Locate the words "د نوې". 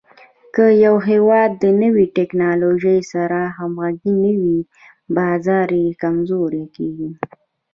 1.63-2.05